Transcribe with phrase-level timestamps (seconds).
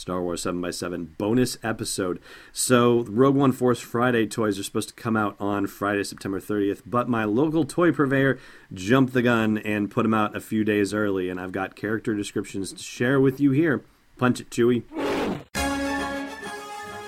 [0.00, 2.20] Star Wars 7x7 bonus episode.
[2.52, 6.80] So, Rogue One Force Friday toys are supposed to come out on Friday, September 30th,
[6.86, 8.38] but my local toy purveyor
[8.72, 12.14] jumped the gun and put them out a few days early, and I've got character
[12.14, 13.84] descriptions to share with you here.
[14.16, 14.84] Punch it, Chewie.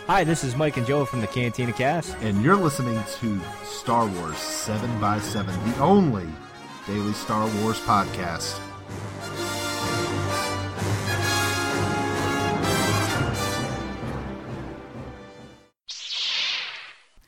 [0.06, 2.16] Hi, this is Mike and Joe from the Cantina Cast.
[2.18, 6.26] And you're listening to Star Wars 7x7, the only
[6.86, 8.60] daily Star Wars podcast.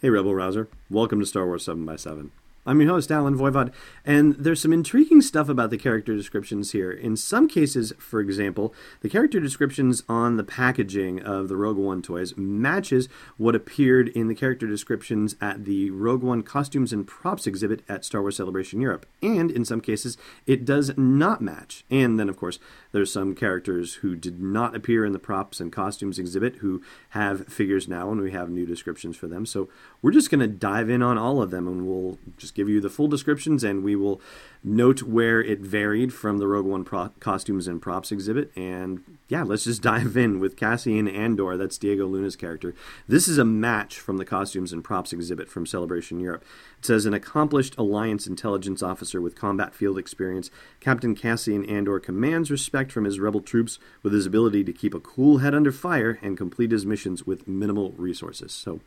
[0.05, 0.69] Hey, Rebel Rouser.
[0.91, 2.29] Welcome to Star Wars 7x7.
[2.67, 3.75] I'm your host, Allen Voivod,
[4.07, 6.91] and there's some intriguing stuff about the character descriptions here.
[6.91, 12.01] In some cases, for example, the character descriptions on the packaging of the Rogue One
[12.01, 17.47] toys matches what appeared in the character descriptions at the Rogue One costumes and props
[17.47, 19.05] exhibit at Star Wars Celebration Europe.
[19.21, 21.85] And in some cases, it does not match.
[21.91, 22.59] And then, of course,
[22.93, 27.47] there's some characters who did not appear in the props and costumes exhibit who have
[27.47, 29.45] figures now, and we have new descriptions for them.
[29.45, 29.69] So
[30.01, 32.81] we're just going to dive in on all of them, and we'll just give you
[32.81, 34.21] the full descriptions, and we will
[34.63, 38.51] note where it varied from the Rogue One pro- costumes and props exhibit.
[38.57, 41.57] And yeah, let's just dive in with Cassian Andor.
[41.57, 42.75] That's Diego Luna's character.
[43.07, 46.45] This is a match from the costumes and props exhibit from Celebration Europe.
[46.79, 52.51] It says an accomplished Alliance intelligence officer with combat field experience, Captain Cassian Andor commands
[52.51, 56.19] respect from his rebel troops with his ability to keep a cool head under fire
[56.23, 58.53] and complete his missions with minimal resources.
[58.53, 58.81] So,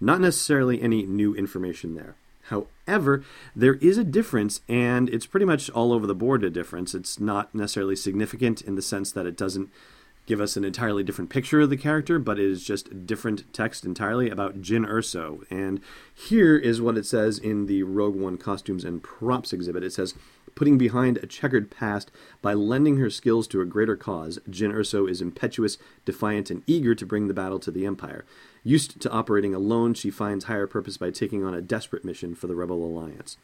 [0.00, 2.16] not necessarily any new information there.
[2.48, 3.24] However,
[3.56, 6.94] there is a difference, and it's pretty much all over the board a difference.
[6.94, 9.70] It's not necessarily significant in the sense that it doesn't
[10.26, 13.84] give us an entirely different picture of the character, but it is just different text
[13.84, 15.44] entirely about Jyn Erso.
[15.50, 15.80] And
[16.14, 19.84] here is what it says in the Rogue One costumes and props exhibit.
[19.84, 20.14] It says,
[20.54, 22.10] putting behind a checkered past
[22.42, 26.94] by lending her skills to a greater cause, Jyn Erso is impetuous, defiant, and eager
[26.94, 28.24] to bring the battle to the Empire.
[28.62, 32.46] Used to operating alone, she finds higher purpose by taking on a desperate mission for
[32.46, 33.36] the Rebel Alliance.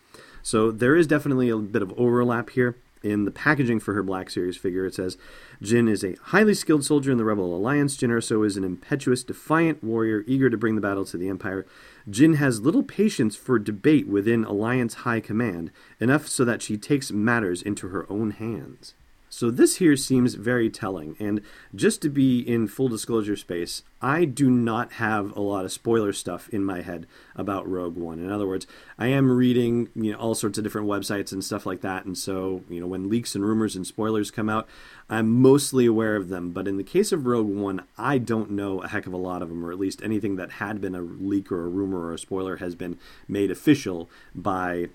[0.43, 2.77] So there is definitely a bit of overlap here.
[3.03, 5.17] In the packaging for her Black Series figure, it says
[5.63, 7.97] Jyn is a highly skilled soldier in the Rebel Alliance.
[7.97, 11.67] Jyn Erso is an impetuous, defiant warrior eager to bring the battle to the Empire.
[12.09, 17.11] Jyn has little patience for debate within Alliance high command, enough so that she takes
[17.11, 18.95] matters into her own hands.
[19.33, 21.17] So this here seems very telling.
[21.21, 21.41] And
[21.73, 26.13] just to be in full disclosure space, I do not have a lot of spoiler
[26.13, 28.19] stuff in my head about Rogue One.
[28.19, 28.67] In other words,
[28.99, 32.19] I am reading you know all sorts of different websites and stuff like that, and
[32.19, 34.69] so you know when leaks and rumors and spoilers come out,
[35.09, 36.51] I'm mostly aware of them.
[36.51, 39.43] But in the case of Rogue One, I don't know a heck of a lot
[39.43, 42.15] of them, or at least anything that had been a leak or a rumor or
[42.15, 42.99] a spoiler has been
[43.29, 44.89] made official by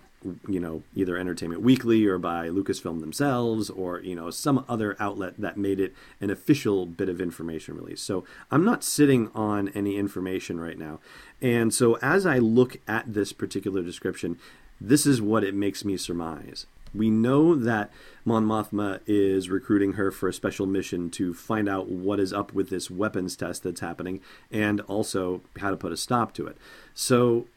[0.47, 5.35] you know either Entertainment Weekly or by Lucasfilm themselves or you know some other outlet
[5.39, 8.01] that made it an official bit of information release.
[8.01, 10.99] So I'm not sitting on any information right now.
[11.41, 14.37] And so as I look at this particular description,
[14.79, 16.65] this is what it makes me surmise.
[16.93, 17.91] We know that
[18.23, 22.53] Mon Mothma is recruiting her for a special mission to find out what is up
[22.53, 26.57] with this weapons test that's happening and also how to put a stop to it.
[26.93, 27.47] So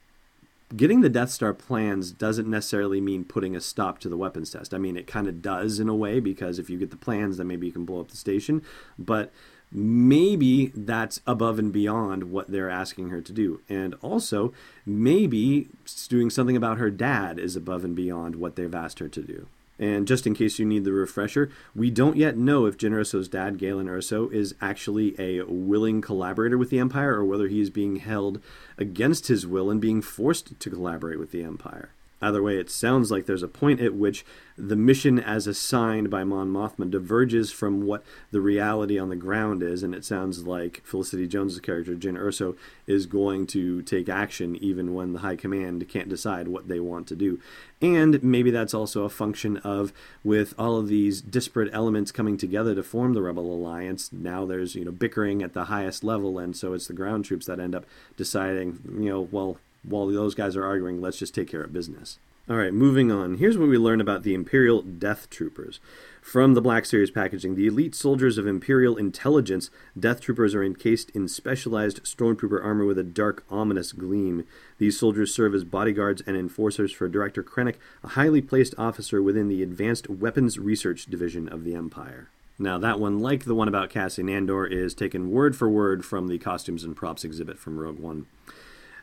[0.77, 4.75] getting the Death Star plans doesn't necessarily mean putting a stop to the weapons test.
[4.75, 7.37] I mean, it kind of does in a way because if you get the plans,
[7.37, 8.63] then maybe you can blow up the station.
[8.99, 9.33] But
[9.71, 13.61] maybe that's above and beyond what they're asking her to do.
[13.69, 14.53] And also,
[14.87, 15.69] maybe
[16.09, 19.47] doing something about her dad is above and beyond what they've asked her to do.
[19.79, 23.29] And just in case you need the refresher, we don't yet know if Jyn Erso's
[23.29, 27.71] dad, Galen Erso, is actually a willing collaborator with the Empire or whether he is
[27.71, 28.41] being held
[28.77, 31.91] against his will and being forced to collaborate with the Empire.
[32.21, 34.25] Either way, it sounds like there's a point at which
[34.57, 38.03] the mission as assigned by Mon Mothma diverges from what
[38.33, 42.57] the reality on the ground is, and it sounds like Felicity Jones's character, Jyn Erso,
[42.87, 47.07] is going to take action even when the High Command can't decide what they want
[47.07, 47.39] to do.
[47.81, 49.93] And maybe that's also a function of
[50.25, 54.75] with all of these disparate elements coming together to form the Rebel Alliance, now there's,
[54.75, 57.77] you know, bickering at the highest level, and so it's the ground troops that end
[57.77, 59.59] up deciding, you know, well,
[59.89, 62.19] while those guys are arguing, let's just take care of business.
[62.51, 63.37] All right, moving on.
[63.37, 65.81] Here's what we learn about the Imperial Death Troopers.
[66.23, 69.69] From the Black Series packaging, the elite soldiers of Imperial intelligence,
[69.99, 74.45] Death Troopers are encased in specialized Stormtrooper armor with a dark, ominous gleam.
[74.79, 79.49] These soldiers serve as bodyguards and enforcers for Director Krennic, a highly placed officer within
[79.49, 82.31] the Advanced Weapons Research Division of the Empire.
[82.59, 86.29] Now, that one, like the one about Cassian Andor, is taken word for word from
[86.29, 88.25] the costumes and props exhibit from Rogue One.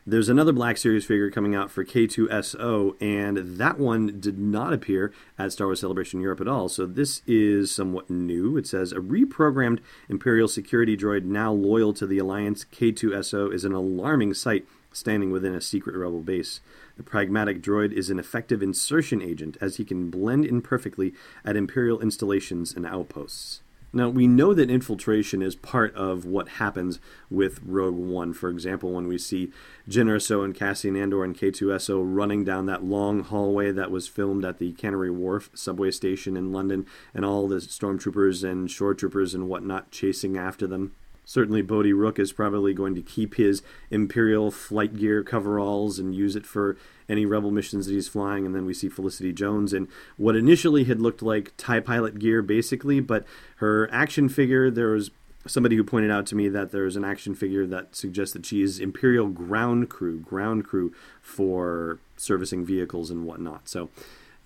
[0.08, 5.12] There's another Black Series figure coming out for K2SO, and that one did not appear
[5.36, 6.68] at Star Wars Celebration Europe at all.
[6.68, 8.56] So this is somewhat new.
[8.56, 13.72] It says a reprogrammed Imperial security droid now loyal to the Alliance K2SO is an
[13.72, 16.60] alarming sight standing within a secret rebel base.
[16.96, 21.14] The pragmatic droid is an effective insertion agent as he can blend in perfectly
[21.44, 23.60] at Imperial installations and outposts.
[23.92, 27.00] Now, we know that infiltration is part of what happens
[27.30, 28.32] with Rogue One.
[28.32, 29.52] For example, when we see
[29.88, 34.44] Jyn Erso and Cassian Andor and K2SO running down that long hallway that was filmed
[34.44, 36.84] at the Canary Wharf subway station in London,
[37.14, 40.94] and all the stormtroopers and shore troopers and whatnot chasing after them.
[41.28, 46.36] Certainly, Bodhi Rook is probably going to keep his Imperial flight gear coveralls and use
[46.36, 46.76] it for
[47.08, 48.46] any Rebel missions that he's flying.
[48.46, 52.42] And then we see Felicity Jones in what initially had looked like TIE pilot gear,
[52.42, 53.26] basically, but
[53.56, 55.10] her action figure, there was
[55.48, 58.62] somebody who pointed out to me that there's an action figure that suggests that she
[58.62, 63.68] is Imperial ground crew, ground crew for servicing vehicles and whatnot.
[63.68, 63.90] So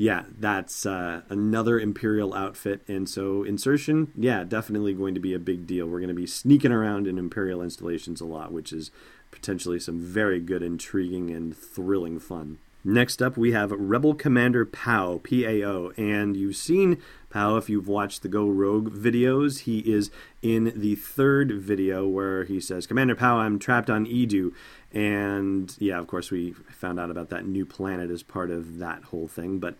[0.00, 2.80] yeah, that's uh, another Imperial outfit.
[2.88, 5.86] And so insertion, yeah, definitely going to be a big deal.
[5.86, 8.90] We're going to be sneaking around in Imperial installations a lot, which is
[9.30, 12.60] potentially some very good, intriguing, and thrilling fun.
[12.82, 15.92] Next up, we have Rebel Commander Pao, P A O.
[15.96, 16.96] And you've seen
[17.28, 19.60] Pao if you've watched the Go Rogue videos.
[19.60, 20.10] He is
[20.40, 24.52] in the third video where he says, Commander Pao, I'm trapped on Eadu.
[24.92, 29.04] And yeah, of course, we found out about that new planet as part of that
[29.04, 29.58] whole thing.
[29.58, 29.76] But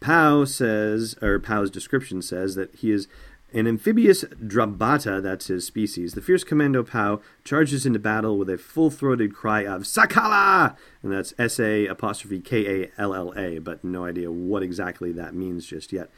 [0.00, 3.06] Pao says, or Pao's description says, that he is
[3.52, 6.14] an amphibious Drabata, that's his species.
[6.14, 10.76] The fierce commando Pao charges into battle with a full throated cry of Sa'kalla!
[11.02, 15.12] And that's S A apostrophe K A L L A, but no idea what exactly
[15.12, 16.10] that means just yet.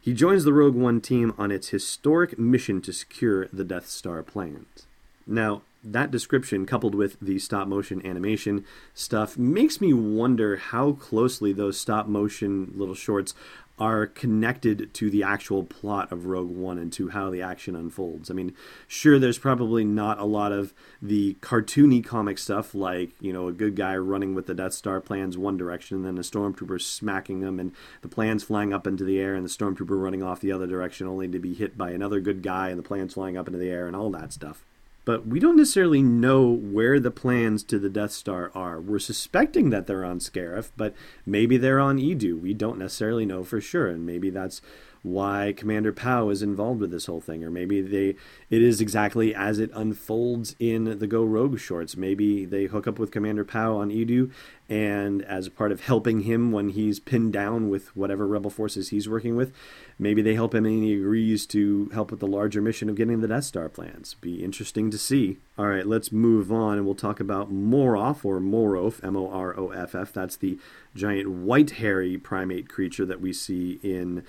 [0.00, 4.22] He joins the Rogue One team on its historic mission to secure the Death Star
[4.22, 4.86] plans.
[5.26, 5.62] Now,
[5.92, 11.78] that description, coupled with the stop motion animation stuff, makes me wonder how closely those
[11.78, 13.34] stop motion little shorts
[13.78, 18.30] are connected to the actual plot of Rogue One and to how the action unfolds.
[18.30, 18.54] I mean,
[18.86, 20.72] sure, there's probably not a lot of
[21.02, 25.00] the cartoony comic stuff like, you know, a good guy running with the Death Star
[25.00, 29.04] plans one direction and then a stormtrooper smacking them and the plans flying up into
[29.04, 31.90] the air and the stormtrooper running off the other direction only to be hit by
[31.90, 34.64] another good guy and the plans flying up into the air and all that stuff
[35.06, 38.80] but we don't necessarily know where the plans to the Death Star are.
[38.80, 40.94] We're suspecting that they're on Scarif, but
[41.24, 42.38] maybe they're on Eadu.
[42.38, 44.60] We don't necessarily know for sure, and maybe that's
[45.06, 48.16] why Commander Pao is involved with this whole thing, or maybe they
[48.50, 51.96] it is exactly as it unfolds in the Go Rogue shorts.
[51.96, 54.32] Maybe they hook up with Commander Pao on Eadu,
[54.68, 59.08] and as part of helping him when he's pinned down with whatever rebel forces he's
[59.08, 59.52] working with,
[59.96, 63.20] maybe they help him and he agrees to help with the larger mission of getting
[63.20, 64.14] the Death Star plans.
[64.14, 65.38] Be interesting to see.
[65.56, 69.56] All right, let's move on and we'll talk about Moroff or Morof, M O R
[69.56, 70.12] O F F.
[70.12, 70.58] That's the
[70.96, 74.24] giant white hairy primate creature that we see in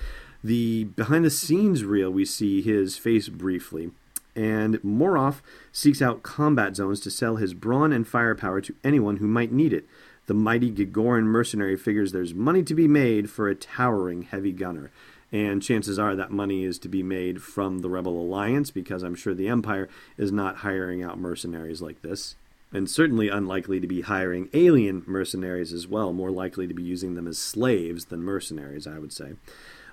[0.47, 3.91] the behind the scenes reel, we see his face briefly.
[4.35, 5.41] And Moroff
[5.71, 9.73] seeks out combat zones to sell his brawn and firepower to anyone who might need
[9.73, 9.85] it.
[10.27, 14.91] The mighty Gigoran mercenary figures there's money to be made for a towering heavy gunner.
[15.31, 19.15] And chances are that money is to be made from the Rebel Alliance because I'm
[19.15, 22.35] sure the Empire is not hiring out mercenaries like this.
[22.71, 27.15] And certainly unlikely to be hiring alien mercenaries as well, more likely to be using
[27.15, 29.33] them as slaves than mercenaries, I would say.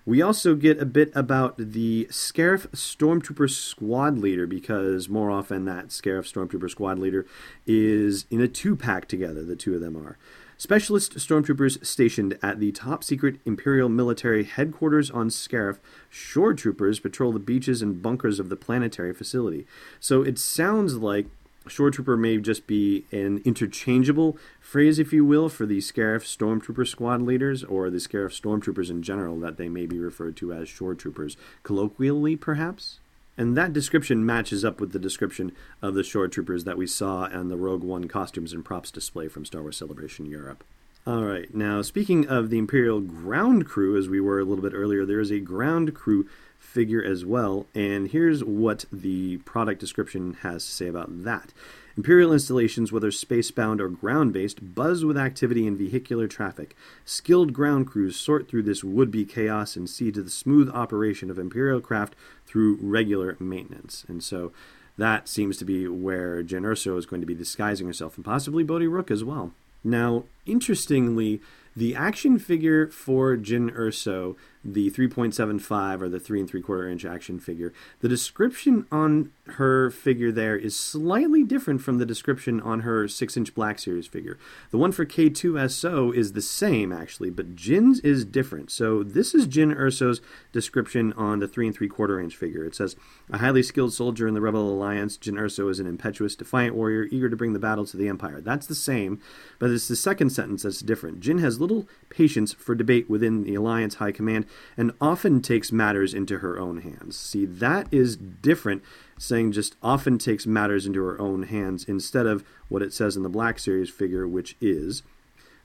[0.06, 5.88] We also get a bit about the Scarif Stormtrooper squad leader because Moroff and that
[5.88, 7.24] Scarif Stormtrooper squad leader
[7.66, 10.18] is in a two pack together, the two of them are.
[10.56, 17.32] Specialist stormtroopers stationed at the top secret Imperial military headquarters on Scarif, shore troopers patrol
[17.32, 19.66] the beaches and bunkers of the planetary facility.
[19.98, 21.26] So it sounds like
[21.66, 26.86] Shore Trooper may just be an interchangeable phrase, if you will, for the Scarif Stormtrooper
[26.86, 30.68] squad leaders or the Scarif Stormtroopers in general, that they may be referred to as
[30.68, 33.00] Shore Troopers, colloquially, perhaps?
[33.36, 35.52] And that description matches up with the description
[35.82, 39.28] of the Shore Troopers that we saw on the Rogue One costumes and props display
[39.28, 40.62] from Star Wars Celebration Europe.
[41.06, 44.72] All right, now speaking of the Imperial ground crew, as we were a little bit
[44.72, 46.26] earlier, there is a ground crew
[46.58, 47.66] figure as well.
[47.74, 51.52] And here's what the product description has to say about that.
[51.98, 56.74] Imperial installations, whether spacebound or ground based, buzz with activity and vehicular traffic.
[57.04, 61.30] Skilled ground crews sort through this would be chaos and see to the smooth operation
[61.30, 64.06] of Imperial craft through regular maintenance.
[64.08, 64.52] And so
[64.96, 68.64] that seems to be where Jyn Erso is going to be disguising herself, and possibly
[68.64, 69.52] Bodhi Rook as well.
[69.84, 71.40] Now, interestingly,
[71.76, 77.04] the action figure for Jyn Erso the 3.75 or the 3 and 3 quarter inch
[77.04, 82.80] action figure, the description on her figure there is slightly different from the description on
[82.80, 84.38] her 6 inch Black Series figure.
[84.70, 88.70] The one for K2SO is the same, actually, but Jyn's is different.
[88.70, 92.64] So this is Jyn Erso's description on the 3 and 3 quarter inch figure.
[92.64, 92.96] It says,
[93.30, 97.06] A highly skilled soldier in the Rebel Alliance, Jyn Erso is an impetuous, defiant warrior
[97.10, 98.40] eager to bring the battle to the Empire.
[98.40, 99.20] That's the same,
[99.58, 101.20] but it's the second sentence that's different.
[101.20, 106.14] Jyn has little patience for debate within the Alliance High Command and often takes matters
[106.14, 107.16] into her own hands.
[107.16, 108.82] See, that is different,
[109.18, 113.22] saying just often takes matters into her own hands instead of what it says in
[113.22, 115.02] the Black Series figure, which is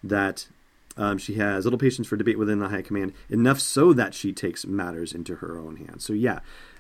[0.03, 0.47] that
[0.97, 4.33] um, she has little patience for debate within the high command, enough so that she
[4.33, 6.03] takes matters into her own hands.
[6.03, 6.39] So, yeah,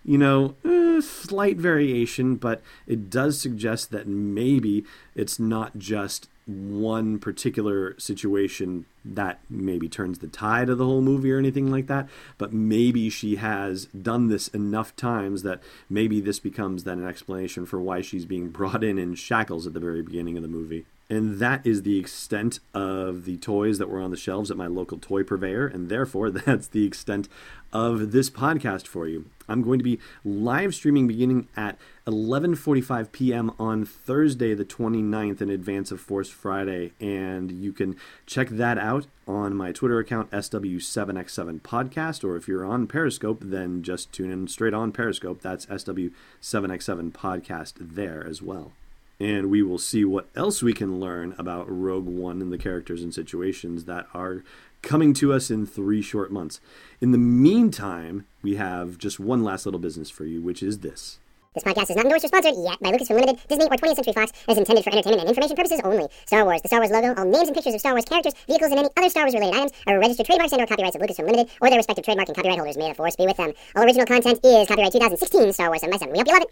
[0.09, 7.19] you know, eh, slight variation, but it does suggest that maybe it's not just one
[7.19, 12.09] particular situation that maybe turns the tide of the whole movie or anything like that,
[12.39, 15.61] but maybe she has done this enough times that
[15.91, 19.75] maybe this becomes then an explanation for why she's being brought in in shackles at
[19.75, 20.87] the very beginning of the movie.
[21.09, 24.67] And that is the extent of the toys that were on the shelves at my
[24.67, 27.27] local toy purveyor, and therefore that's the extent
[27.73, 29.25] of this podcast for you.
[29.47, 33.51] I'm going to be live streaming beginning at 11:45 p.m.
[33.59, 39.07] on Thursday the 29th in advance of Force Friday and you can check that out
[39.27, 44.47] on my Twitter account SW7x7 podcast or if you're on Periscope then just tune in
[44.47, 48.71] straight on Periscope that's SW7x7 podcast there as well
[49.19, 53.03] and we will see what else we can learn about Rogue One and the characters
[53.03, 54.43] and situations that are
[54.81, 56.61] coming to us in three short months.
[57.01, 61.19] In the meantime, we have just one last little business for you, which is this.
[61.55, 64.13] This podcast is not endorsed or sponsored yet by Lucasfilm Limited, Disney, or 20th Century
[64.13, 66.07] Fox, and is intended for entertainment and information purposes only.
[66.25, 68.69] Star Wars, the Star Wars logo, all names and pictures of Star Wars characters, vehicles,
[68.69, 71.25] and any other Star Wars related items are registered trademarks and or copyrights of Lucasfilm
[71.25, 72.77] Limited or their respective trademark and copyright holders.
[72.77, 73.51] May the force be with them.
[73.75, 76.13] All original content is copyright 2016 Star Wars 7 by 7.
[76.13, 76.47] We hope you love it.